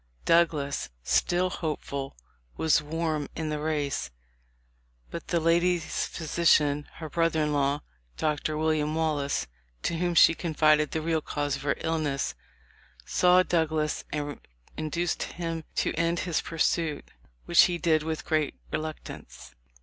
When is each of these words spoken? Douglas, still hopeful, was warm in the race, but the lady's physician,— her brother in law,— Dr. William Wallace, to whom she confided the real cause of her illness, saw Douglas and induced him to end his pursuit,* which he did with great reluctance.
Douglas, 0.25 0.89
still 1.03 1.51
hopeful, 1.51 2.17
was 2.57 2.81
warm 2.81 3.29
in 3.35 3.49
the 3.49 3.59
race, 3.59 4.09
but 5.11 5.27
the 5.27 5.39
lady's 5.39 6.07
physician,— 6.07 6.87
her 6.97 7.07
brother 7.07 7.43
in 7.43 7.53
law,— 7.53 7.81
Dr. 8.17 8.57
William 8.57 8.95
Wallace, 8.95 9.45
to 9.83 9.99
whom 9.99 10.15
she 10.15 10.33
confided 10.33 10.89
the 10.89 11.03
real 11.03 11.21
cause 11.21 11.55
of 11.55 11.61
her 11.61 11.75
illness, 11.81 12.33
saw 13.05 13.43
Douglas 13.43 14.03
and 14.11 14.39
induced 14.75 15.21
him 15.21 15.65
to 15.75 15.93
end 15.93 16.21
his 16.21 16.41
pursuit,* 16.41 17.11
which 17.45 17.65
he 17.65 17.77
did 17.77 18.01
with 18.01 18.25
great 18.25 18.55
reluctance. 18.71 19.53